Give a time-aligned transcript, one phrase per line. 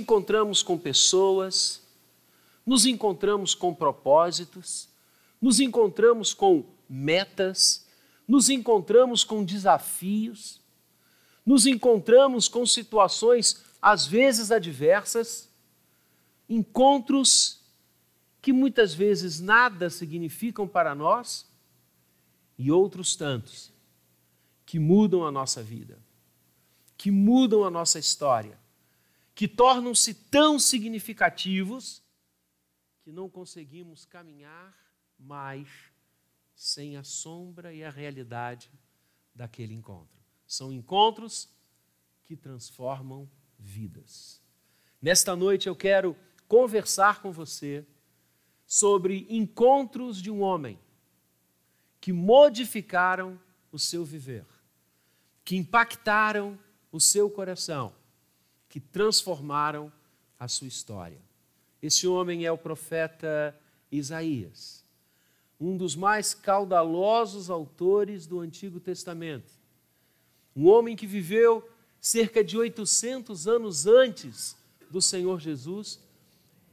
[0.00, 1.80] encontramos com pessoas,
[2.66, 4.88] nos encontramos com propósitos,
[5.40, 7.86] nos encontramos com metas,
[8.26, 10.60] nos encontramos com desafios,
[11.46, 15.48] nos encontramos com situações às vezes adversas,
[16.48, 17.60] encontros
[18.42, 21.46] que muitas vezes nada significam para nós
[22.58, 23.72] e outros tantos
[24.66, 25.98] que mudam a nossa vida,
[26.96, 28.59] que mudam a nossa história,
[29.34, 32.02] que tornam-se tão significativos
[33.02, 34.76] que não conseguimos caminhar
[35.18, 35.68] mais
[36.54, 38.70] sem a sombra e a realidade
[39.34, 40.20] daquele encontro.
[40.46, 41.48] São encontros
[42.24, 44.42] que transformam vidas.
[45.00, 47.86] Nesta noite eu quero conversar com você
[48.66, 50.78] sobre encontros de um homem
[52.00, 53.40] que modificaram
[53.72, 54.46] o seu viver,
[55.44, 56.58] que impactaram
[56.92, 57.94] o seu coração,
[58.70, 59.92] que transformaram
[60.38, 61.18] a sua história.
[61.82, 63.54] Esse homem é o profeta
[63.92, 64.82] Isaías,
[65.60, 69.52] um dos mais caudalosos autores do Antigo Testamento.
[70.56, 71.68] Um homem que viveu
[72.00, 74.56] cerca de 800 anos antes
[74.90, 76.00] do Senhor Jesus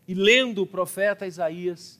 [0.07, 1.99] e lendo o profeta Isaías,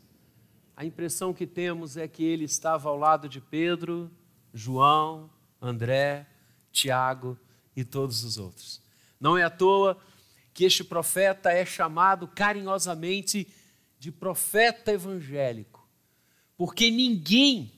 [0.76, 4.09] a impressão que temos é que ele estava ao lado de Pedro,
[4.54, 5.30] João,
[5.61, 6.28] André,
[6.72, 7.38] Tiago
[7.76, 8.86] e todos os outros.
[9.20, 10.00] Não é à toa
[10.54, 13.48] que este profeta é chamado carinhosamente
[14.00, 15.88] de profeta evangélico,
[16.56, 17.72] porque ninguém,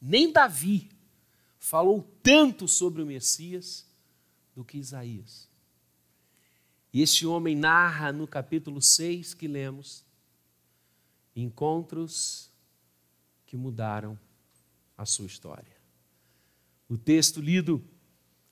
[0.00, 0.90] nem Davi,
[1.58, 3.86] falou tanto sobre o Messias
[4.54, 5.48] do que Isaías.
[6.92, 10.04] E este homem narra no capítulo 6 que lemos
[11.34, 12.50] encontros
[13.46, 14.18] que mudaram
[14.96, 15.76] a sua história.
[16.88, 17.82] O texto lido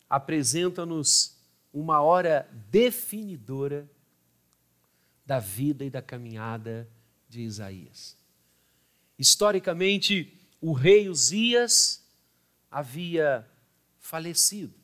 [0.08, 1.39] apresenta-nos
[1.72, 3.88] uma hora definidora
[5.24, 6.88] da vida e da caminhada
[7.28, 8.16] de Isaías.
[9.18, 12.04] Historicamente, o rei Uzias
[12.70, 13.48] havia
[13.98, 14.74] falecido.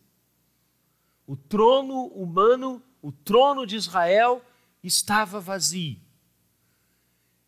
[1.27, 4.45] O trono humano o trono de Israel
[4.83, 6.01] estava vazio.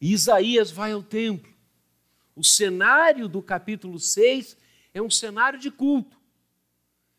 [0.01, 1.53] E Isaías vai ao templo.
[2.37, 4.57] O cenário do capítulo 6
[4.95, 6.17] é um cenário de culto,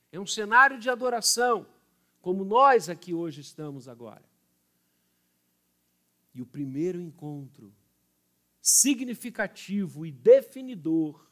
[0.09, 1.67] é um cenário de adoração,
[2.21, 4.27] como nós aqui hoje estamos agora.
[6.33, 7.73] E o primeiro encontro
[8.61, 11.27] significativo e definidor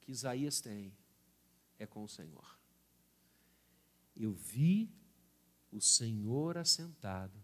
[0.00, 0.92] que Isaías tem
[1.78, 2.58] é com o Senhor.
[4.16, 4.90] Eu vi
[5.70, 7.40] o Senhor assentado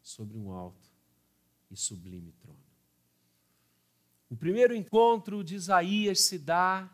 [0.00, 0.90] sobre um alto
[1.70, 2.58] e sublime trono.
[4.28, 6.90] O primeiro encontro de Isaías se dá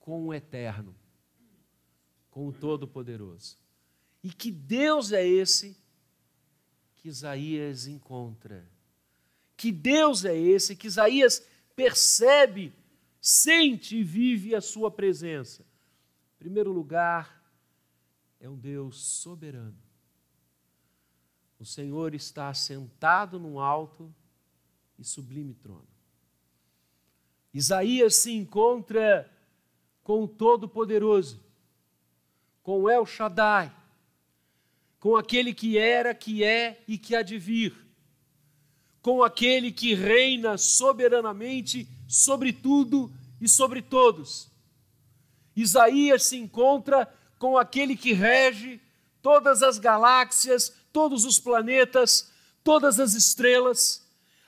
[0.00, 0.94] com o Eterno,
[2.30, 3.56] com o Todo-Poderoso.
[4.22, 5.76] E que Deus é esse
[6.96, 8.68] que Isaías encontra?
[9.56, 12.72] Que Deus é esse que Isaías percebe,
[13.20, 15.62] sente e vive a sua presença?
[15.62, 17.42] Em primeiro lugar,
[18.40, 19.78] é um Deus soberano.
[21.58, 24.14] O Senhor está sentado num alto
[24.96, 25.88] e sublime trono.
[27.52, 29.28] Isaías se encontra
[30.04, 31.42] com o Todo-Poderoso,
[32.62, 33.74] com El Shaddai,
[35.00, 37.74] com aquele que era, que é e que há de vir,
[39.00, 44.50] com aquele que reina soberanamente sobre tudo e sobre todos.
[45.54, 48.80] Isaías se encontra com aquele que rege
[49.22, 52.32] todas as galáxias, todos os planetas,
[52.64, 54.06] todas as estrelas,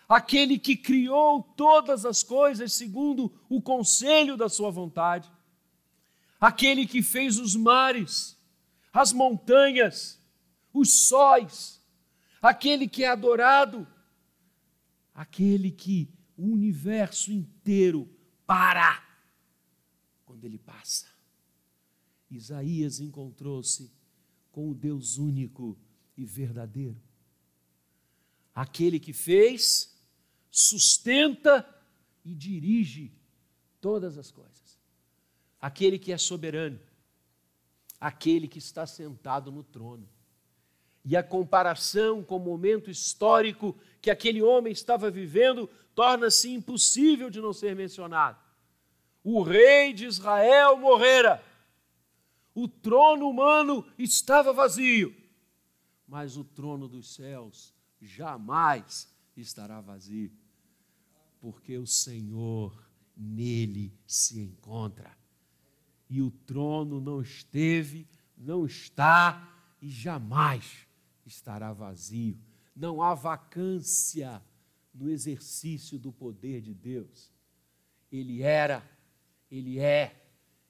[0.08, 5.30] aquele que criou todas as coisas segundo o conselho da sua vontade,
[6.40, 8.36] aquele que fez os mares,
[8.92, 10.19] as montanhas,
[10.72, 11.80] os sóis,
[12.40, 13.86] aquele que é adorado,
[15.14, 18.08] aquele que o universo inteiro
[18.46, 19.04] para
[20.24, 21.06] quando ele passa.
[22.30, 23.92] Isaías encontrou-se
[24.52, 25.78] com o Deus único
[26.16, 27.00] e verdadeiro.
[28.54, 29.96] Aquele que fez,
[30.50, 31.66] sustenta
[32.24, 33.12] e dirige
[33.80, 34.78] todas as coisas.
[35.60, 36.80] Aquele que é soberano.
[38.00, 40.08] Aquele que está sentado no trono.
[41.04, 47.40] E a comparação com o momento histórico que aquele homem estava vivendo torna-se impossível de
[47.40, 48.38] não ser mencionado.
[49.22, 51.42] O rei de Israel morrera
[52.54, 55.14] o trono humano estava vazio,
[56.06, 60.32] mas o trono dos céus jamais estará vazio,
[61.40, 62.86] porque o Senhor
[63.16, 65.16] nele se encontra.
[66.08, 68.06] E o trono não esteve,
[68.36, 69.48] não está
[69.80, 70.86] e jamais
[71.30, 72.38] estará vazio.
[72.74, 74.42] Não há vacância
[74.92, 77.30] no exercício do poder de Deus.
[78.10, 78.88] Ele era,
[79.50, 80.28] ele é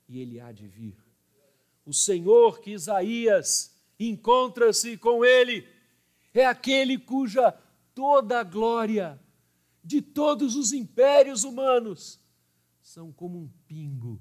[0.09, 0.97] e ele há de vir.
[1.85, 5.67] O Senhor que Isaías encontra-se com ele
[6.33, 7.53] é aquele cuja
[7.95, 9.21] toda a glória
[9.83, 12.21] de todos os impérios humanos
[12.83, 14.21] são como um pingo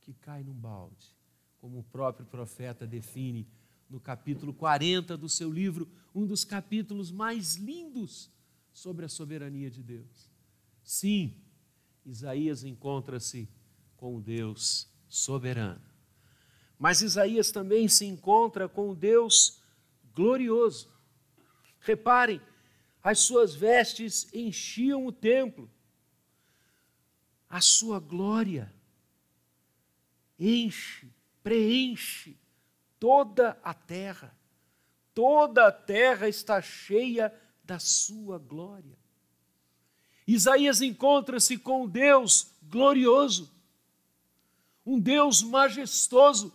[0.00, 1.14] que cai num balde,
[1.58, 3.48] como o próprio profeta define
[3.88, 8.30] no capítulo 40 do seu livro, um dos capítulos mais lindos
[8.72, 10.30] sobre a soberania de Deus.
[10.82, 11.34] Sim,
[12.04, 13.48] Isaías encontra-se
[13.96, 15.82] com o Deus soberano.
[16.78, 19.62] Mas Isaías também se encontra com o Deus
[20.14, 20.92] glorioso.
[21.80, 22.40] Reparem,
[23.02, 25.70] as suas vestes enchiam o templo,
[27.48, 28.74] a sua glória
[30.38, 31.08] enche,
[31.42, 32.36] preenche
[33.06, 34.36] toda a terra.
[35.14, 37.32] Toda a terra está cheia
[37.62, 38.98] da sua glória.
[40.26, 43.48] Isaías encontra-se com Deus glorioso,
[44.84, 46.52] um Deus majestoso,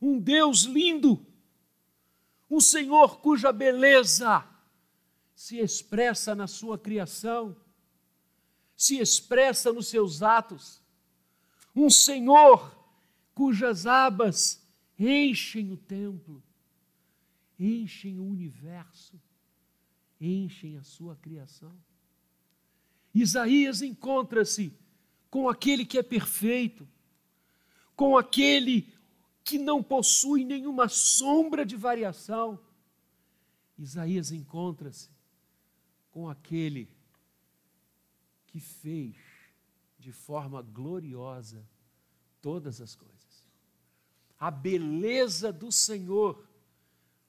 [0.00, 1.26] um Deus lindo,
[2.48, 4.46] um Senhor cuja beleza
[5.34, 7.56] se expressa na sua criação,
[8.76, 10.80] se expressa nos seus atos,
[11.74, 12.72] um Senhor
[13.34, 14.64] cujas abas
[14.98, 16.42] enchem o templo,
[17.58, 19.20] enchem o universo,
[20.20, 21.76] enchem a sua criação.
[23.14, 24.72] Isaías encontra-se
[25.30, 26.86] com aquele que é perfeito,
[27.94, 28.92] com aquele
[29.42, 32.58] que não possui nenhuma sombra de variação.
[33.78, 35.10] Isaías encontra-se
[36.10, 36.90] com aquele
[38.46, 39.16] que fez
[39.98, 41.66] de forma gloriosa
[42.40, 43.15] todas as coisas.
[44.38, 46.46] A beleza do Senhor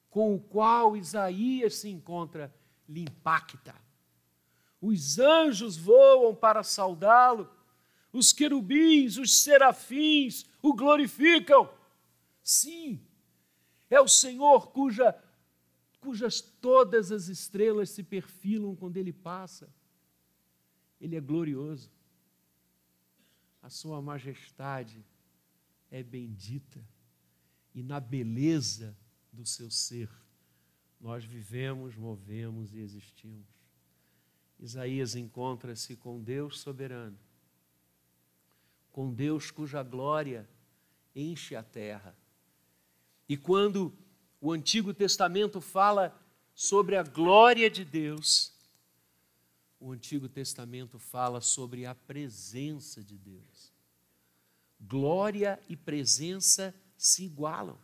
[0.10, 2.54] com o qual Isaías se encontra
[2.88, 3.76] lhe impacta.
[4.82, 7.50] Os anjos voam para saudá-lo,
[8.12, 11.70] os querubins, os serafins o glorificam.
[12.44, 13.02] Sim,
[13.90, 15.16] é o Senhor cuja,
[16.00, 19.70] cujas todas as estrelas se perfilam quando ele passa.
[21.00, 21.92] Ele é glorioso.
[23.62, 25.06] A sua majestade
[25.92, 26.84] é bendita
[27.78, 28.98] e na beleza
[29.32, 30.10] do seu ser
[31.00, 33.46] nós vivemos, movemos e existimos.
[34.60, 37.16] Isaías encontra-se com Deus soberano,
[38.92, 40.50] com Deus cuja glória
[41.16, 42.18] enche a terra
[43.30, 43.96] e quando
[44.42, 46.20] o Antigo Testamento fala
[46.56, 48.54] sobre a glória de Deus,
[49.80, 53.72] o Antigo Testamento fala sobre a presença de Deus.
[54.80, 57.78] Glória e presença se igualam.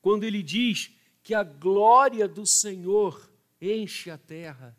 [0.00, 0.92] Quando ele diz
[1.22, 3.30] que a glória do Senhor
[3.60, 4.76] enche a terra,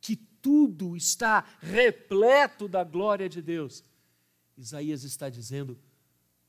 [0.00, 3.84] que tudo está repleto da glória de Deus,
[4.56, 5.78] Isaías está dizendo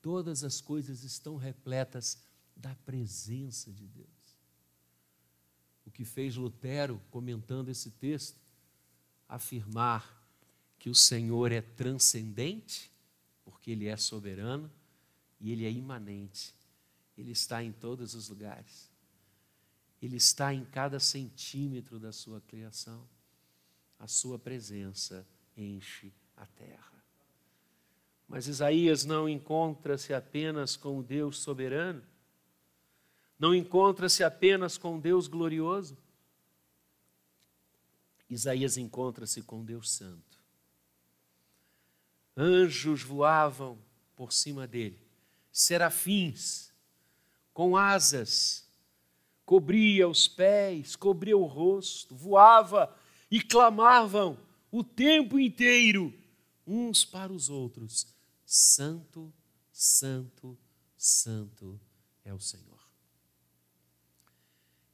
[0.01, 2.17] todas as coisas estão repletas
[2.55, 4.07] da presença de Deus.
[5.85, 8.41] O que fez Lutero, comentando esse texto,
[9.27, 10.21] afirmar
[10.77, 12.91] que o Senhor é transcendente,
[13.43, 14.71] porque Ele é soberano,
[15.44, 16.56] e Ele é imanente,
[17.18, 18.90] Ele está em todos os lugares,
[20.01, 23.06] Ele está em cada centímetro da sua criação,
[24.00, 27.04] a Sua presença enche a terra.
[28.26, 32.02] Mas Isaías não encontra-se apenas com o Deus soberano,
[33.38, 35.97] não encontra-se apenas com o Deus glorioso.
[38.30, 40.40] Isaías encontra-se com Deus Santo.
[42.35, 43.78] Anjos voavam
[44.16, 45.03] por cima dele,
[45.54, 46.74] serafins
[47.54, 48.68] com asas,
[49.45, 52.94] cobria os pés, cobria o rosto, voava
[53.30, 54.38] e clamavam
[54.72, 56.12] o tempo inteiro
[56.66, 58.07] uns para os outros
[58.44, 59.31] Santo,
[59.72, 60.57] Santo,
[60.98, 61.80] Santo
[62.26, 62.81] é o Senhor.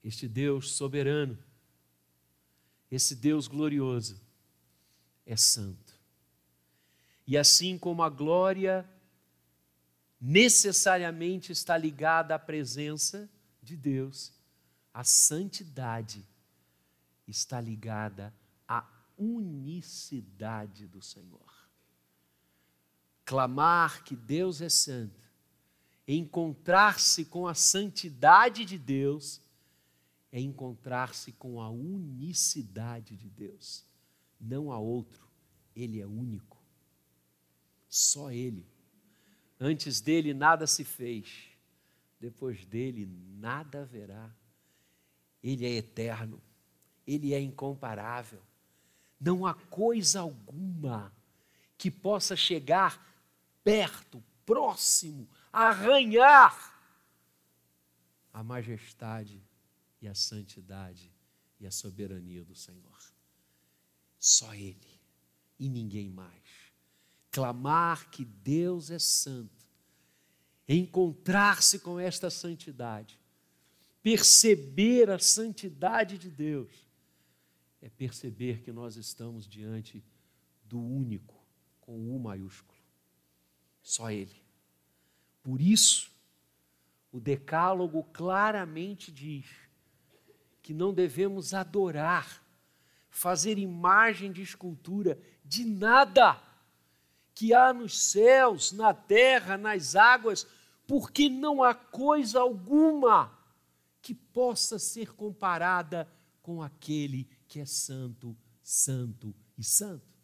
[0.04, 1.38] Este Deus soberano,
[2.90, 4.22] esse Deus glorioso,
[5.26, 5.94] é santo.
[7.28, 8.90] E assim como a glória
[10.20, 13.30] necessariamente está ligada à presença
[13.62, 14.34] de Deus,
[14.94, 16.26] a santidade
[17.28, 18.34] está ligada
[18.68, 18.86] à
[19.18, 21.50] unicidade do Senhor
[23.30, 25.30] clamar que Deus é santo,
[26.08, 29.40] encontrar-se com a santidade de Deus,
[30.32, 33.86] é encontrar-se com a unicidade de Deus.
[34.42, 35.30] Não há outro,
[35.76, 36.58] Ele é único.
[37.88, 38.66] Só Ele.
[39.60, 41.50] Antes dele nada se fez,
[42.20, 44.34] depois dele nada haverá.
[45.44, 46.42] Ele é eterno,
[47.06, 48.42] ele é incomparável.
[49.20, 51.14] Não há coisa alguma
[51.78, 53.06] que possa chegar
[53.64, 56.76] perto, próximo, arranhar
[58.34, 59.44] a majestade
[60.02, 61.12] e a santidade
[61.60, 63.00] e a soberania do Senhor.
[64.18, 65.00] Só Ele
[65.60, 66.49] e ninguém mais.
[67.40, 69.66] Clamar que Deus é santo,
[70.68, 73.18] encontrar-se com esta santidade,
[74.04, 76.86] perceber a santidade de Deus,
[77.82, 80.04] é perceber que nós estamos diante
[80.66, 81.34] do único,
[81.80, 82.78] com U maiúsculo,
[83.82, 84.44] só Ele.
[85.42, 86.12] Por isso,
[87.10, 89.46] o Decálogo claramente diz
[90.62, 92.44] que não devemos adorar,
[93.10, 96.49] fazer imagem de escultura de nada
[97.40, 100.46] que há nos céus, na terra, nas águas,
[100.86, 103.32] porque não há coisa alguma
[104.02, 106.06] que possa ser comparada
[106.42, 110.20] com aquele que é santo, santo e santo.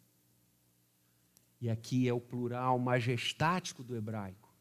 [1.58, 4.54] E aqui é o plural majestático do hebraico.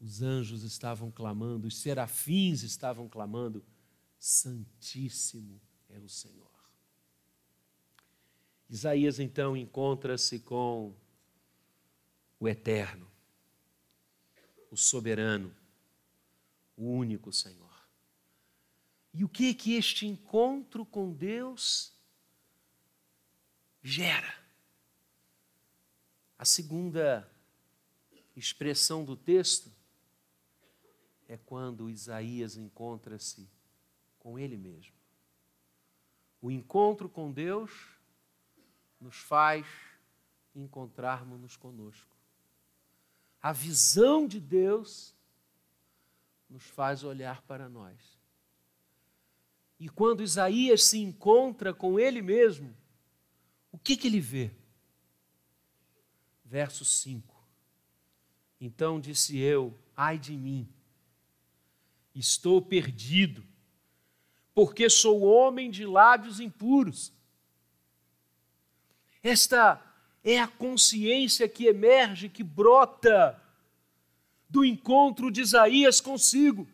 [0.00, 3.64] Os anjos estavam clamando, os serafins estavam clamando:
[4.18, 6.55] Santíssimo é o Senhor.
[8.68, 10.94] Isaías então encontra-se com
[12.40, 13.10] o Eterno,
[14.70, 15.54] o Soberano,
[16.76, 17.66] o único Senhor.
[19.14, 21.94] E o que que este encontro com Deus
[23.82, 24.34] gera?
[26.38, 27.30] A segunda
[28.34, 29.72] expressão do texto
[31.26, 33.48] é quando Isaías encontra-se
[34.18, 34.92] com ele mesmo.
[36.42, 37.95] O encontro com Deus
[39.06, 39.64] nos faz
[40.52, 42.16] encontrarmos-nos conosco.
[43.40, 45.14] A visão de Deus
[46.50, 48.18] nos faz olhar para nós.
[49.78, 52.76] E quando Isaías se encontra com ele mesmo,
[53.70, 54.50] o que, que ele vê?
[56.44, 57.32] Verso 5.
[58.60, 60.68] Então disse eu: Ai de mim,
[62.12, 63.46] estou perdido,
[64.52, 67.14] porque sou homem de lábios impuros.
[69.26, 69.82] Esta
[70.22, 73.36] é a consciência que emerge, que brota
[74.48, 76.64] do encontro de Isaías consigo.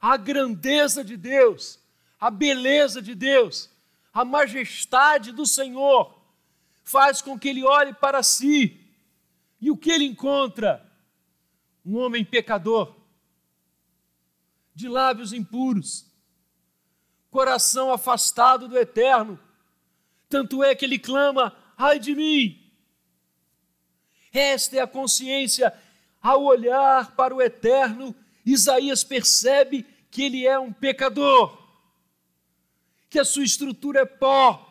[0.00, 1.80] A grandeza de Deus,
[2.20, 3.68] a beleza de Deus,
[4.12, 6.16] a majestade do Senhor
[6.84, 8.80] faz com que ele olhe para si.
[9.60, 10.88] E o que ele encontra?
[11.84, 12.94] Um homem pecador,
[14.72, 16.06] de lábios impuros,
[17.32, 19.36] coração afastado do eterno.
[20.30, 22.56] Tanto é que ele clama: ai de mim.
[24.32, 25.74] Esta é a consciência.
[26.22, 28.14] Ao olhar para o eterno,
[28.46, 31.58] Isaías percebe que ele é um pecador,
[33.08, 34.66] que a sua estrutura é pó,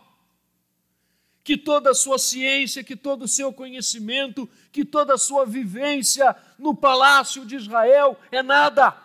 [1.43, 6.35] que toda a sua ciência, que todo o seu conhecimento, que toda a sua vivência
[6.57, 8.95] no palácio de Israel é nada.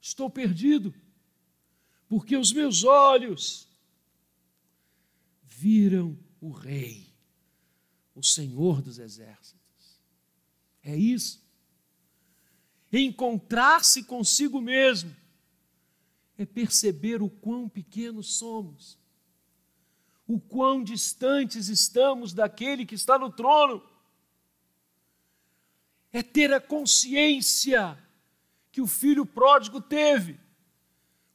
[0.00, 0.94] Estou perdido,
[2.06, 3.65] porque os meus olhos
[5.56, 7.12] viram o Rei,
[8.14, 10.00] o Senhor dos Exércitos.
[10.82, 11.44] É isso.
[12.92, 15.14] Encontrar-se consigo mesmo
[16.38, 18.98] é perceber o quão pequenos somos
[20.26, 23.82] o quão distantes estamos daquele que está no trono.
[26.12, 27.96] É ter a consciência
[28.72, 30.40] que o filho pródigo teve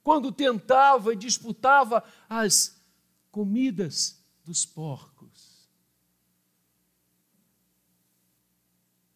[0.04, 2.81] quando tentava e disputava as
[3.32, 5.70] comidas dos porcos.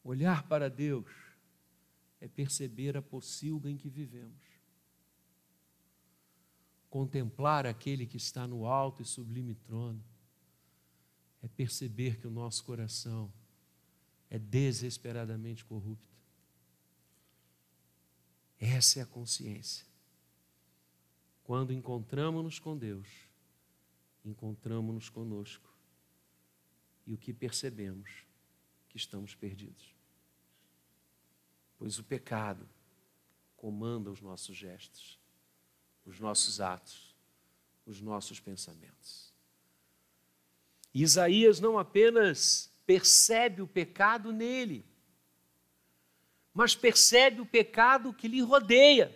[0.04, 1.12] Olhar para Deus
[2.22, 4.56] é perceber a pocilga em que vivemos
[6.96, 10.02] contemplar aquele que está no alto e sublime trono,
[11.44, 13.34] é perceber que o nosso coração
[14.30, 16.08] é desesperadamente corrupto.
[18.58, 19.86] Essa é a consciência.
[21.44, 23.10] Quando encontramos-nos com Deus,
[24.26, 25.74] encontramos-nos conosco.
[27.06, 28.26] E o que percebemos?
[28.90, 29.94] Que estamos perdidos.
[31.78, 32.68] Pois o pecado
[33.56, 35.20] comanda os nossos gestos
[36.06, 37.16] os nossos atos,
[37.86, 39.34] os nossos pensamentos.
[40.94, 44.86] Isaías não apenas percebe o pecado nele,
[46.54, 49.14] mas percebe o pecado que lhe rodeia.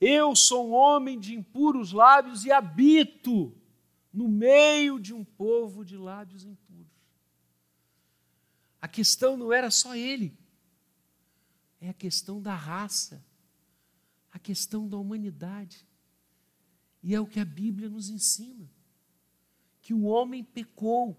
[0.00, 3.54] Eu sou um homem de impuros lábios e habito
[4.12, 6.86] no meio de um povo de lábios impuros.
[8.80, 10.38] A questão não era só ele,
[11.80, 13.26] é a questão da raça
[14.32, 15.86] a questão da humanidade.
[17.02, 18.70] E é o que a Bíblia nos ensina:
[19.80, 21.16] que o homem pecou,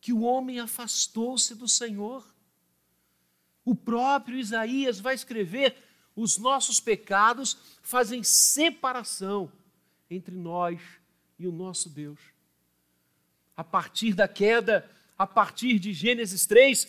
[0.00, 2.32] que o homem afastou-se do Senhor.
[3.64, 5.76] O próprio Isaías vai escrever:
[6.14, 9.50] os nossos pecados fazem separação
[10.10, 10.80] entre nós
[11.38, 12.20] e o nosso Deus.
[13.56, 16.88] A partir da queda, a partir de Gênesis 3,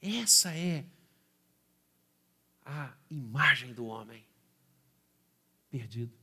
[0.00, 0.84] essa é
[2.64, 4.24] a imagem do homem
[5.70, 6.16] perdido,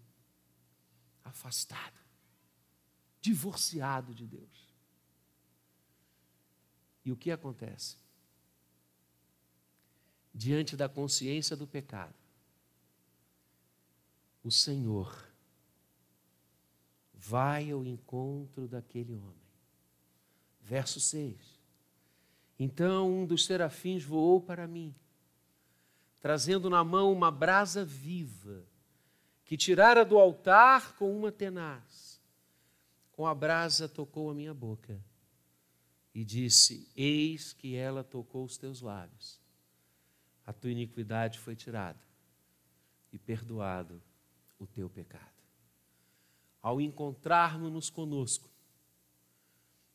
[1.24, 2.00] afastado,
[3.19, 4.71] divorciado de Deus.
[7.03, 7.98] E o que acontece?
[10.33, 12.15] Diante da consciência do pecado,
[14.43, 15.31] o Senhor
[17.13, 19.36] vai ao encontro daquele homem.
[20.60, 21.60] Verso 6.
[22.57, 24.95] Então um dos serafins voou para mim,
[26.19, 28.65] trazendo na mão uma brasa viva,
[29.45, 32.19] que tirara do altar com uma tenaz.
[33.12, 35.03] Com a brasa tocou a minha boca
[36.13, 39.39] e disse: Eis que ela tocou os teus lábios.
[40.45, 42.01] A tua iniquidade foi tirada
[43.12, 44.01] e perdoado
[44.62, 45.25] o teu pecado.
[46.62, 48.48] Ao encontrarmos-nos conosco,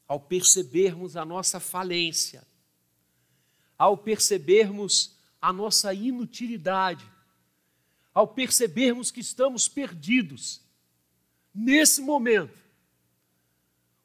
[0.09, 2.45] ao percebermos a nossa falência,
[3.79, 7.09] ao percebermos a nossa inutilidade,
[8.13, 10.61] ao percebermos que estamos perdidos,
[11.55, 12.59] nesse momento,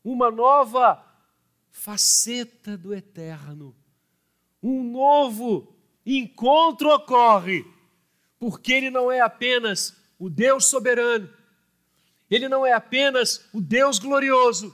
[0.03, 1.03] uma nova
[1.72, 3.75] faceta do eterno,
[4.62, 5.75] um novo
[6.06, 7.65] encontro ocorre,
[8.38, 11.28] porque ele não é apenas o Deus soberano,
[12.30, 14.72] ele não é apenas o Deus glorioso,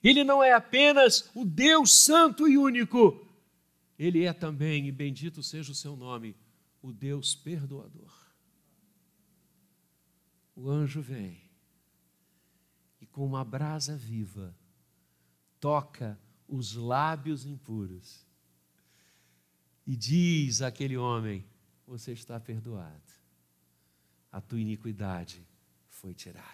[0.00, 3.26] ele não é apenas o Deus santo e único,
[3.98, 6.36] ele é também, e bendito seja o seu nome,
[6.80, 8.12] o Deus perdoador.
[10.54, 11.42] O anjo vem
[13.00, 14.54] e com uma brasa viva
[15.58, 16.16] toca
[16.46, 18.24] os lábios impuros
[19.84, 21.44] e diz àquele homem:
[21.86, 23.19] Você está perdoado
[24.32, 25.46] a tua iniquidade
[25.88, 26.46] foi tirada.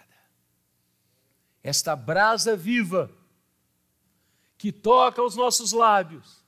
[1.63, 3.11] Esta brasa viva
[4.57, 6.43] que toca os nossos lábios,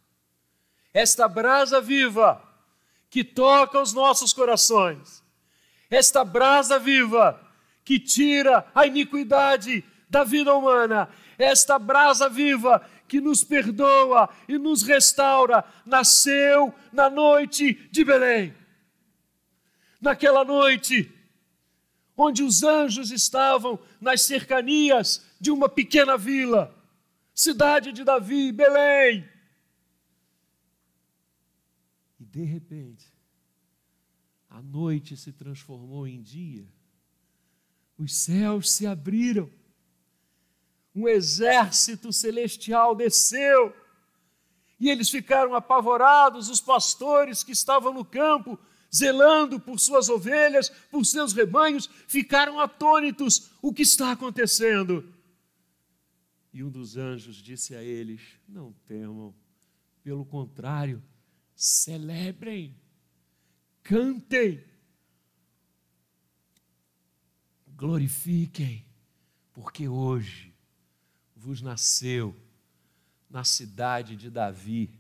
[0.94, 2.44] esta brasa viva
[3.10, 5.24] que toca os nossos corações,
[5.90, 7.40] esta brasa viva
[7.84, 14.84] que tira a iniquidade da vida humana, esta brasa viva que nos perdoa e nos
[14.84, 18.56] restaura, nasceu na noite de Belém.
[20.00, 21.12] Naquela noite,
[22.22, 26.76] onde os anjos estavam nas cercanias de uma pequena vila,
[27.34, 29.26] cidade de Davi, Belém.
[32.20, 33.06] E de repente,
[34.50, 36.68] a noite se transformou em dia,
[37.98, 39.50] os céus se abriram,
[40.94, 43.74] um exército celestial desceu,
[44.78, 48.60] e eles ficaram apavorados, os pastores que estavam no campo,
[48.94, 55.14] zelando por suas ovelhas, por seus rebanhos, ficaram atônitos: o que está acontecendo?
[56.52, 59.34] E um dos anjos disse a eles: Não temam,
[60.04, 61.04] pelo contrário,
[61.56, 62.76] celebrem,
[63.84, 64.64] cantem,
[67.68, 68.86] glorifiquem,
[69.54, 70.54] porque hoje
[71.36, 72.36] vos nasceu
[73.30, 74.99] na cidade de Davi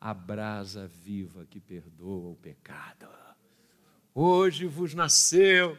[0.00, 3.08] a brasa viva que perdoa o pecado.
[4.14, 5.76] Hoje vos nasceu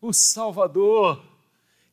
[0.00, 1.24] o Salvador,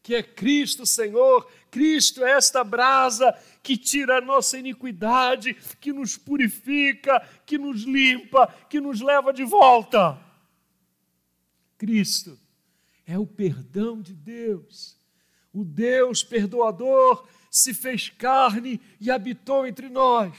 [0.02, 1.50] que é Cristo Senhor.
[1.72, 8.48] Cristo é esta brasa que tira a nossa iniquidade, que nos purifica, que nos limpa,
[8.70, 10.20] que nos leva de volta.
[11.78, 12.40] Cristo
[13.06, 14.98] é o perdão de Deus.
[15.52, 20.34] O Deus perdoador se fez carne e habitou entre nós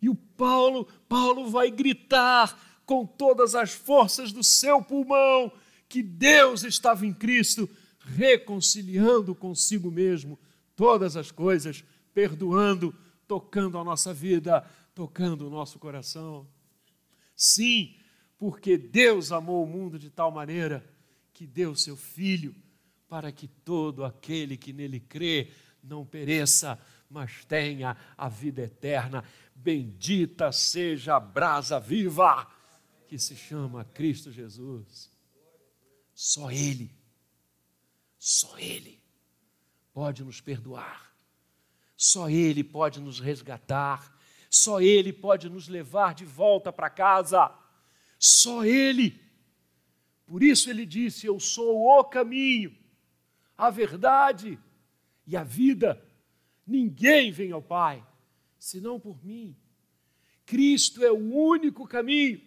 [0.00, 5.52] e o Paulo, Paulo vai gritar com todas as forças do seu pulmão
[5.88, 10.38] que Deus estava em Cristo, reconciliando consigo mesmo
[10.76, 11.84] todas as coisas,
[12.14, 12.94] perdoando,
[13.26, 16.46] tocando a nossa vida, tocando o nosso coração.
[17.36, 17.94] Sim,
[18.38, 20.84] porque Deus amou o mundo de tal maneira
[21.32, 22.54] que deu seu Filho
[23.08, 25.50] para que todo aquele que nele crê
[25.82, 26.78] não pereça,
[27.10, 29.24] mas tenha a vida eterna.
[29.54, 32.46] Bendita seja a brasa viva
[33.06, 35.10] que se chama Cristo Jesus.
[36.14, 36.90] Só Ele,
[38.18, 39.00] só Ele
[39.92, 41.12] pode nos perdoar,
[41.96, 44.16] só Ele pode nos resgatar,
[44.50, 47.50] só Ele pode nos levar de volta para casa,
[48.18, 49.20] só Ele
[50.26, 52.76] Por isso ele disse: Eu sou o caminho,
[53.56, 54.58] a verdade
[55.26, 56.04] e a vida.
[56.68, 58.06] Ninguém vem ao Pai
[58.58, 59.56] senão por mim.
[60.44, 62.42] Cristo é o único caminho.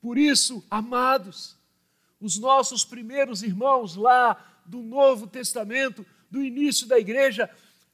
[0.00, 1.56] Por isso, amados,
[2.20, 7.48] os nossos primeiros irmãos lá do Novo Testamento, do início da igreja,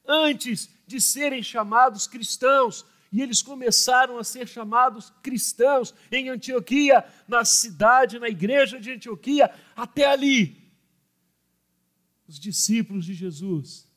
[0.07, 7.45] antes de serem chamados cristãos, e eles começaram a ser chamados cristãos em Antioquia, na
[7.45, 10.73] cidade, na igreja de Antioquia, até ali.
[12.27, 13.90] Os discípulos de Jesus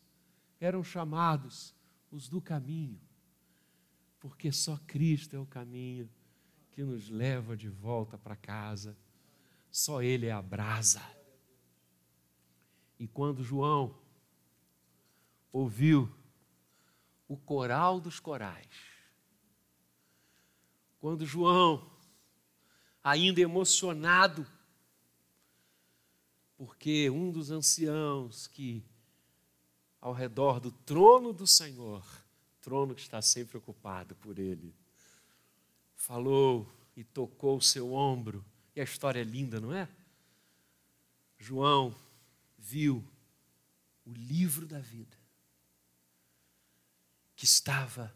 [0.64, 1.74] eram chamados
[2.11, 2.98] os do caminho,
[4.18, 6.09] porque só Cristo é o caminho
[6.72, 8.96] que nos leva de volta para casa,
[9.70, 11.03] só Ele é a brasa.
[12.98, 13.94] E quando João
[15.53, 16.11] ouviu
[17.29, 18.66] o coral dos corais,
[20.98, 21.92] quando João,
[23.03, 24.46] ainda emocionado,
[26.57, 28.83] porque um dos anciãos que
[30.05, 32.05] ao redor do trono do Senhor,
[32.61, 34.75] trono que está sempre ocupado por ele,
[35.97, 38.45] falou e tocou o seu ombro,
[38.77, 39.88] e a história é linda, não é?
[41.38, 41.97] João
[42.59, 43.03] viu
[44.05, 45.17] o livro da vida,
[47.35, 48.14] que estava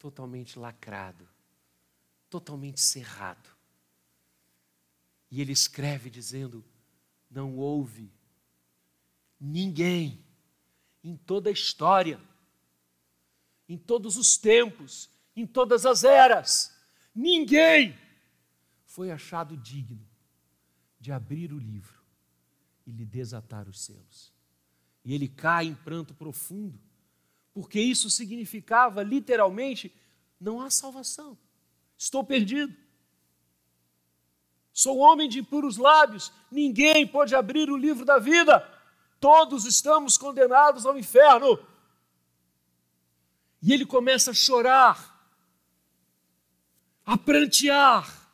[0.00, 1.28] totalmente lacrado
[2.30, 3.50] totalmente cerrado.
[5.30, 6.64] E ele escreve dizendo:
[7.28, 8.10] não houve
[9.38, 10.24] ninguém
[11.02, 12.20] em toda a história,
[13.68, 16.76] em todos os tempos, em todas as eras,
[17.14, 17.98] ninguém
[18.84, 20.04] foi achado digno
[20.98, 22.00] de abrir o livro
[22.86, 24.32] e lhe desatar os selos.
[25.04, 26.78] E ele cai em pranto profundo,
[27.54, 29.94] porque isso significava literalmente:
[30.38, 31.38] não há salvação.
[31.96, 32.74] Estou perdido.
[34.72, 38.79] Sou homem de impuros lábios, ninguém pode abrir o livro da vida.
[39.20, 41.58] Todos estamos condenados ao inferno.
[43.62, 45.30] E ele começa a chorar,
[47.04, 48.28] a prantear,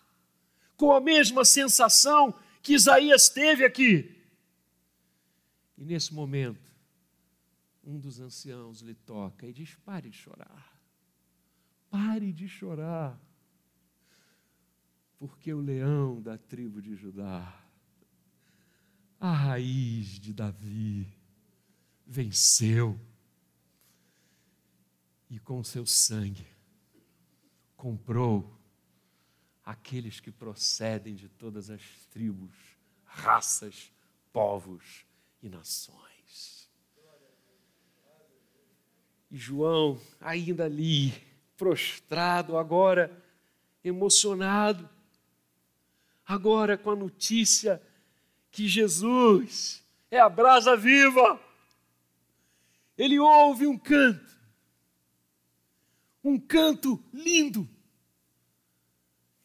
[0.77, 4.17] com a mesma sensação que Isaías teve aqui.
[5.77, 6.71] E nesse momento,
[7.85, 10.81] um dos anciãos lhe toca e diz: pare de chorar,
[11.91, 13.21] pare de chorar
[15.19, 17.53] porque o leão da tribo de Judá,
[19.27, 21.07] a raiz de Davi,
[22.07, 22.99] venceu
[25.29, 26.47] e com seu sangue
[27.77, 28.57] comprou
[29.65, 32.55] aqueles que procedem de todas as tribos,
[33.05, 33.93] raças,
[34.33, 35.05] povos
[35.43, 36.71] e nações.
[39.29, 41.13] E João, ainda ali,
[41.57, 43.25] prostrado, agora
[43.83, 44.89] emocionado,
[46.25, 47.83] agora com a notícia
[48.57, 51.39] que Jesus é a brasa viva.
[52.97, 54.35] Ele ouve um canto,
[56.25, 57.69] um canto lindo,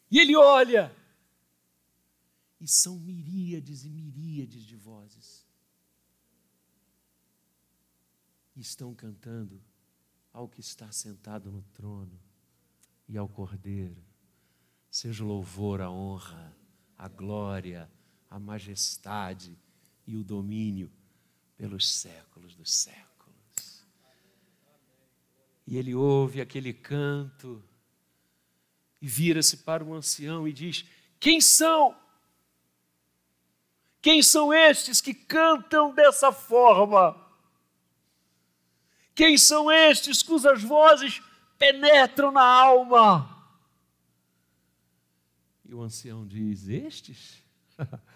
[0.10, 0.96] e ele olha,
[2.62, 5.46] e são miríades e miríades de vozes,
[8.56, 9.62] e estão cantando
[10.32, 12.18] ao que está sentado no trono
[13.10, 14.02] e ao Cordeiro.
[14.90, 16.56] Seja o louvor, a honra,
[16.98, 17.92] a glória,
[18.32, 19.60] a majestade
[20.08, 20.90] e o domínio
[21.58, 23.86] pelos séculos dos séculos.
[25.68, 27.62] E ele ouve aquele canto
[29.02, 30.86] e vira-se para o ancião e diz:
[31.20, 31.96] Quem são?
[34.02, 37.16] Quem são estes que cantam dessa forma?
[39.14, 41.22] Quem são estes cujas vozes
[41.60, 43.30] penetram na alma?
[45.66, 47.44] E o ancião diz: Estes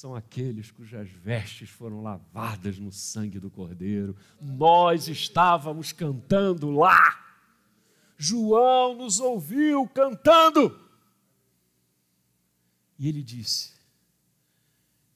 [0.00, 4.16] são aqueles cujas vestes foram lavadas no sangue do Cordeiro.
[4.40, 7.38] Nós estávamos cantando lá.
[8.16, 10.74] João nos ouviu cantando.
[12.98, 13.74] E ele disse: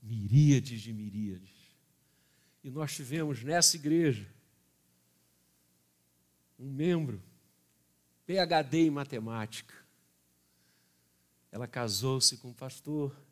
[0.03, 1.55] miríades de miríades.
[2.63, 4.31] E nós tivemos nessa igreja
[6.59, 7.23] um membro,
[8.27, 9.75] PhD em matemática,
[11.51, 13.24] ela casou-se com um pastor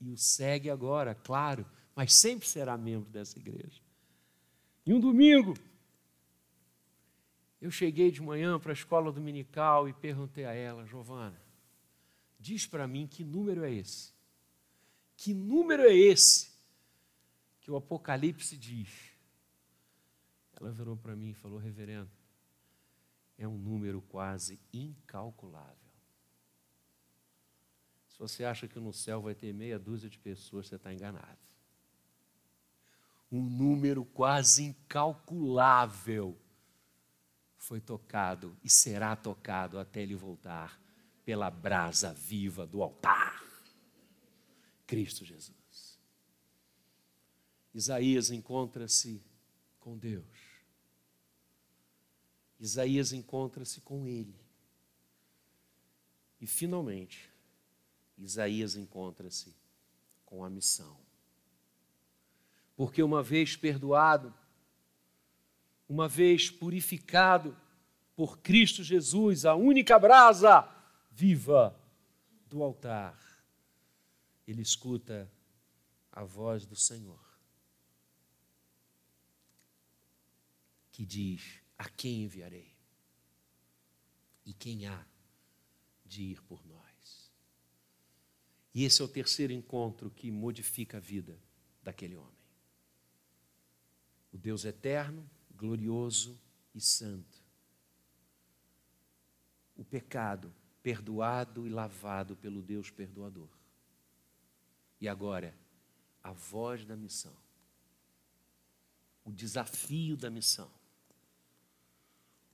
[0.00, 3.80] e o segue agora, claro, mas sempre será membro dessa igreja.
[4.84, 5.54] E um domingo,
[7.60, 11.40] eu cheguei de manhã para a escola dominical e perguntei a ela, Giovana,
[12.38, 14.12] diz para mim que número é esse?
[15.16, 16.50] Que número é esse
[17.60, 19.16] que o Apocalipse diz?
[20.52, 22.10] Ela virou para mim e falou, reverendo,
[23.38, 25.85] é um número quase incalculável.
[28.16, 31.36] Se você acha que no céu vai ter meia dúzia de pessoas, você está enganado.
[33.30, 36.34] Um número quase incalculável
[37.58, 40.80] foi tocado e será tocado até ele voltar
[41.26, 43.44] pela brasa viva do altar.
[44.86, 46.00] Cristo Jesus.
[47.74, 49.22] Isaías encontra-se
[49.78, 50.24] com Deus.
[52.58, 54.40] Isaías encontra-se com Ele.
[56.40, 57.35] E finalmente,
[58.18, 59.54] Isaías encontra-se
[60.24, 60.98] com a missão.
[62.74, 64.34] Porque uma vez perdoado,
[65.88, 67.56] uma vez purificado
[68.14, 70.68] por Cristo Jesus, a única brasa
[71.10, 71.78] viva
[72.46, 73.18] do altar,
[74.46, 75.30] ele escuta
[76.10, 77.20] a voz do Senhor,
[80.90, 82.74] que diz: A quem enviarei?
[84.46, 85.04] E quem há
[86.04, 86.85] de ir por nós?
[88.76, 91.40] E esse é o terceiro encontro que modifica a vida
[91.82, 92.36] daquele homem.
[94.30, 96.38] O Deus eterno, glorioso
[96.74, 97.42] e santo.
[99.74, 103.48] O pecado perdoado e lavado pelo Deus perdoador.
[105.00, 105.56] E agora,
[106.22, 107.34] a voz da missão.
[109.24, 110.70] O desafio da missão.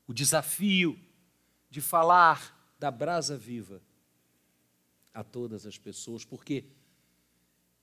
[0.06, 0.96] O desafio
[1.68, 3.82] de falar da brasa viva
[5.12, 6.64] a todas as pessoas, porque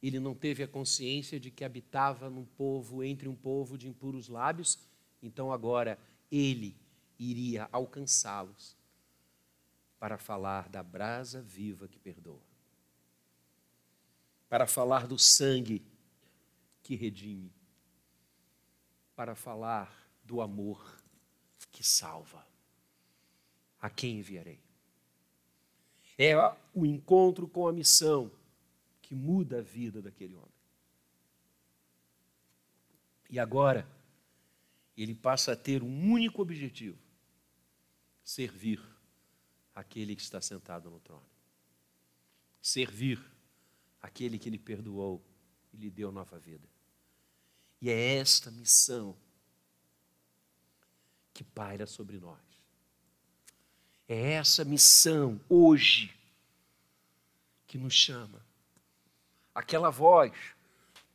[0.02, 4.28] ele não teve a consciência de que habitava num povo, entre um povo de impuros
[4.28, 4.80] lábios,
[5.22, 6.00] então agora
[6.32, 6.76] ele
[7.18, 8.78] iria alcançá-los
[10.00, 12.50] para falar da brasa viva que perdoa
[14.50, 15.86] para falar do sangue
[16.82, 17.54] que redime,
[19.15, 21.00] para falar do amor
[21.72, 22.46] que salva.
[23.80, 24.60] A quem enviarei?
[26.22, 26.36] É
[26.76, 28.30] o encontro com a missão
[29.02, 30.52] que muda a vida daquele homem.
[33.30, 33.88] E agora,
[34.98, 36.98] ele passa a ter um único objetivo:
[38.22, 38.84] servir
[39.74, 41.26] aquele que está sentado no trono.
[42.62, 43.24] Servir
[44.02, 45.24] aquele que lhe perdoou
[45.72, 46.68] e lhe deu nova vida.
[47.82, 49.16] E é esta missão
[51.34, 52.49] que paira sobre nós.
[54.10, 56.13] É essa missão hoje
[57.65, 58.43] que nos chama.
[59.56, 60.34] Aquela voz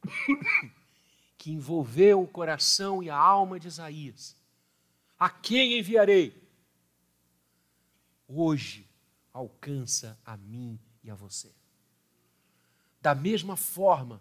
[1.36, 4.34] que envolveu o coração e a alma de Isaías.
[5.18, 6.42] A quem enviarei?
[8.26, 8.88] Hoje
[9.30, 11.52] alcança a mim e a você
[13.04, 14.18] da mesma forma,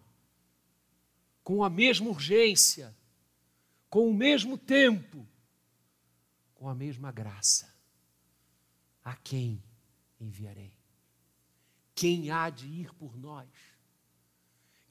[1.42, 2.94] com a mesma urgência,
[3.90, 5.26] com o mesmo tempo,
[6.54, 7.74] com a mesma graça.
[9.04, 9.62] A quem
[10.20, 10.74] enviarei?
[11.94, 13.50] Quem há de ir por nós?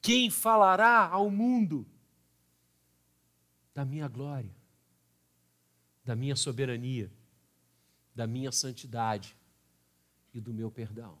[0.01, 1.87] Quem falará ao mundo
[3.73, 4.53] da minha glória,
[6.03, 7.11] da minha soberania,
[8.13, 9.35] da minha santidade
[10.33, 11.17] e do meu perdão?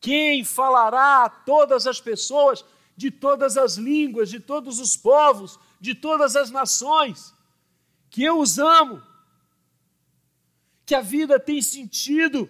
[0.00, 2.64] Quem falará a todas as pessoas
[2.96, 7.34] de todas as línguas, de todos os povos, de todas as nações,
[8.08, 9.02] que eu os amo,
[10.86, 12.48] que a vida tem sentido,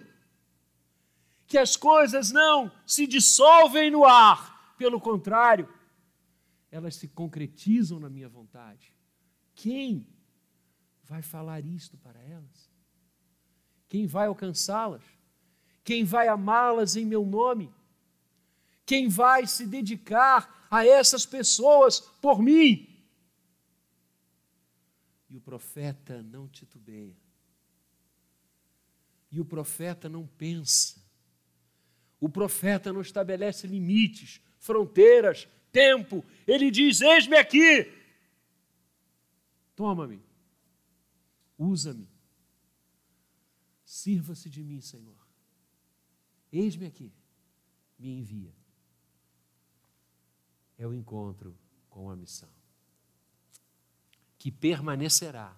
[1.47, 5.67] que as coisas não se dissolvem no ar, pelo contrário,
[6.69, 8.93] elas se concretizam na minha vontade.
[9.55, 10.07] Quem
[11.03, 12.69] vai falar isto para elas?
[13.87, 15.03] Quem vai alcançá-las?
[15.83, 17.73] Quem vai amá-las em meu nome?
[18.85, 22.87] Quem vai se dedicar a essas pessoas por mim?
[25.29, 27.26] E o profeta não titubeia.
[29.31, 31.01] E o profeta não pensa.
[32.19, 36.25] O profeta não estabelece limites, fronteiras, tempo.
[36.47, 37.93] Ele diz: Eis-me aqui.
[39.75, 40.21] Toma-me.
[41.57, 42.09] Usa-me.
[43.83, 45.15] Sirva-se de mim, Senhor.
[46.51, 47.13] Eis-me aqui,
[47.99, 48.53] me envia.
[50.77, 51.57] É o encontro
[51.89, 52.49] com a missão,
[54.37, 55.57] que permanecerá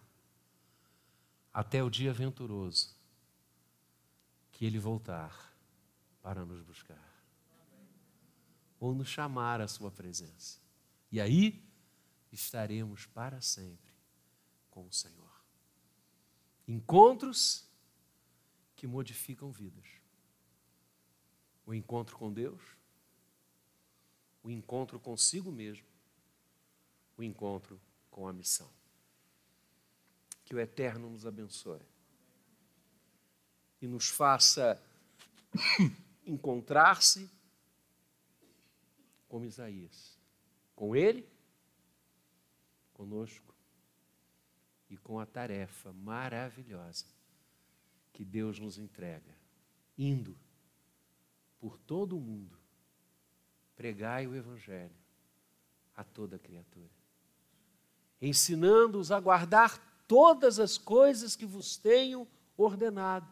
[1.53, 2.98] até o dia venturoso
[4.59, 5.55] que ele voltar
[6.21, 7.23] para nos buscar
[8.77, 10.59] ou nos chamar à sua presença.
[11.09, 11.65] E aí
[12.29, 13.89] estaremos para sempre
[14.69, 15.31] com o Senhor.
[16.67, 17.69] Encontros
[18.75, 19.87] que modificam vidas
[21.65, 22.61] o encontro com Deus,
[24.43, 25.87] o encontro consigo mesmo,
[27.15, 27.79] o encontro
[28.11, 28.69] com a missão.
[30.43, 31.79] Que o Eterno nos abençoe
[33.81, 34.81] e nos faça
[36.25, 37.29] encontrar-se
[39.27, 40.17] como Isaías,
[40.75, 41.27] com ele,
[42.93, 43.55] conosco
[44.89, 47.05] e com a tarefa maravilhosa
[48.11, 49.37] que Deus nos entrega,
[49.97, 50.35] indo
[51.59, 52.57] por todo o mundo,
[53.75, 54.95] pregai o Evangelho
[55.95, 56.91] a toda criatura,
[58.21, 63.31] ensinando-os a guardar todas as coisas que vos tenho ordenado,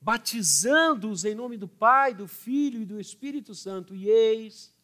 [0.00, 4.74] batizando-os em nome do Pai, do Filho e do Espírito Santo, e eis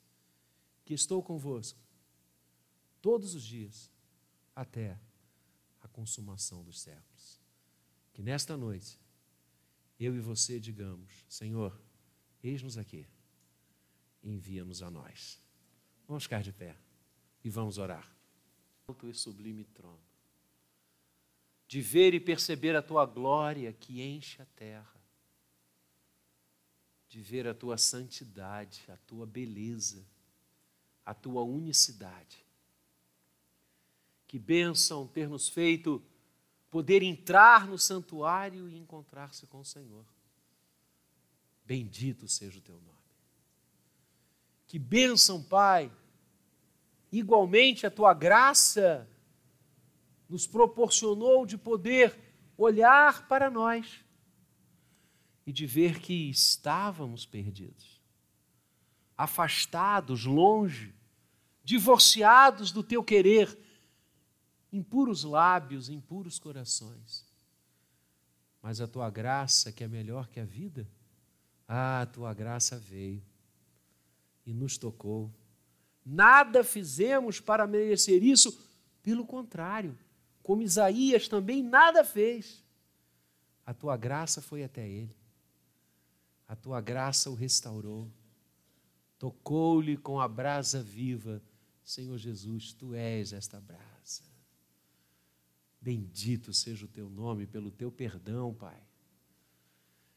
[0.85, 1.79] que estou convosco
[3.01, 3.91] todos os dias
[4.55, 4.99] até
[5.81, 7.41] a consumação dos séculos.
[8.13, 9.01] Que nesta noite
[9.99, 11.81] eu e você digamos: Senhor,
[12.43, 13.07] eis-nos aqui,
[14.23, 15.41] envia-nos a nós.
[16.07, 16.77] Vamos ficar de pé
[17.43, 18.15] e vamos orar.
[18.89, 20.01] Alto e sublime trono,
[21.67, 24.96] de ver e perceber a tua glória que enche a terra,
[27.09, 30.05] de ver a tua santidade, a tua beleza,
[31.05, 32.45] a tua unicidade.
[34.27, 36.03] Que bênção ter nos feito
[36.71, 40.05] poder entrar no santuário e encontrar-se com o Senhor.
[41.64, 42.97] Bendito seja o teu nome.
[44.66, 45.90] Que bênção, Pai.
[47.11, 49.09] Igualmente a tua graça
[50.29, 52.19] nos proporcionou de poder
[52.59, 54.05] olhar para nós
[55.47, 58.01] e de ver que estávamos perdidos,
[59.17, 60.93] afastados, longe,
[61.63, 63.57] divorciados do teu querer,
[64.73, 67.25] impuros lábios, impuros corações.
[68.61, 70.89] Mas a tua graça, que é melhor que a vida,
[71.69, 73.23] ah, a tua graça veio
[74.45, 75.33] e nos tocou.
[76.05, 78.61] Nada fizemos para merecer isso,
[79.03, 79.97] pelo contrário,
[80.43, 82.65] como Isaías também nada fez.
[83.65, 85.17] A tua graça foi até ele,
[86.49, 88.11] a tua graça o restaurou,
[89.19, 91.43] tocou-lhe com a brasa viva.
[91.85, 94.23] Senhor Jesus, tu és esta brasa.
[95.81, 98.83] Bendito seja o teu nome pelo teu perdão, Pai.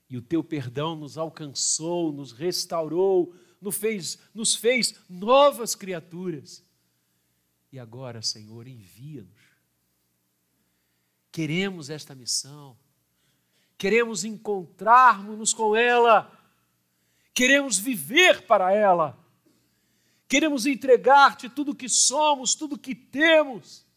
[0.09, 6.63] E o teu perdão nos alcançou, nos restaurou, nos fez, nos fez novas criaturas.
[7.71, 9.49] E agora, Senhor, envia-nos.
[11.31, 12.75] Queremos esta missão,
[13.79, 16.29] queremos encontrarmos-nos com ela,
[17.33, 19.17] queremos viver para ela,
[20.27, 23.87] queremos entregar-te tudo que somos, tudo que temos,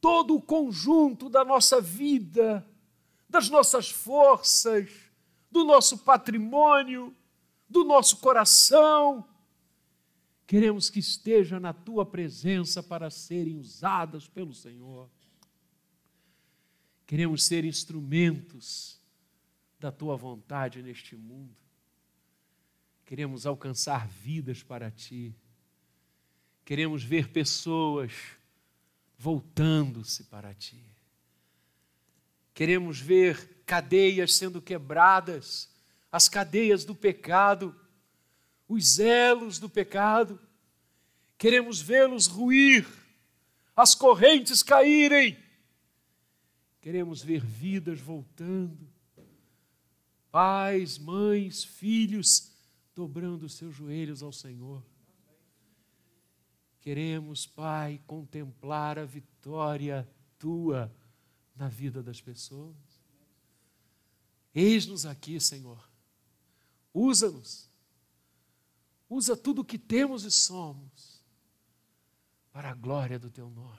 [0.00, 2.66] todo o conjunto da nossa vida,
[3.28, 4.90] das nossas forças,
[5.50, 7.14] do nosso patrimônio,
[7.68, 9.28] do nosso coração.
[10.46, 15.10] Queremos que esteja na tua presença para serem usadas pelo Senhor.
[17.08, 19.00] Queremos ser instrumentos
[19.80, 21.56] da tua vontade neste mundo.
[23.06, 25.34] Queremos alcançar vidas para ti.
[26.66, 28.12] Queremos ver pessoas
[29.16, 30.84] voltando-se para ti.
[32.52, 35.74] Queremos ver cadeias sendo quebradas
[36.12, 37.74] as cadeias do pecado,
[38.68, 40.38] os elos do pecado.
[41.38, 42.86] Queremos vê-los ruir,
[43.74, 45.47] as correntes caírem.
[46.88, 48.88] Queremos ver vidas voltando.
[50.30, 52.50] Pais, mães, filhos
[52.94, 54.82] dobrando seus joelhos ao Senhor.
[56.80, 60.90] Queremos, Pai, contemplar a vitória tua
[61.54, 62.74] na vida das pessoas.
[64.54, 65.86] Eis-nos aqui, Senhor.
[66.94, 67.70] Usa-nos.
[69.10, 71.22] Usa tudo o que temos e somos
[72.50, 73.76] para a glória do teu nome.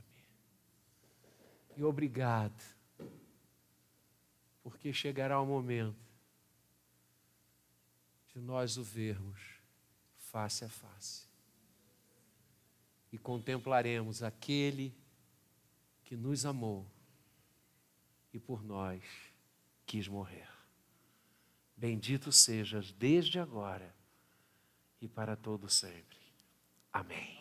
[1.76, 2.78] E obrigado,
[4.70, 5.98] porque chegará o momento
[8.28, 9.42] de nós o vermos
[10.16, 11.28] face a face
[13.12, 14.96] e contemplaremos aquele
[16.04, 16.86] que nos amou
[18.32, 19.02] e por nós
[19.88, 20.48] quis morrer.
[21.76, 23.96] Bendito sejas desde agora
[25.02, 26.20] e para todo sempre.
[26.94, 27.39] Amém.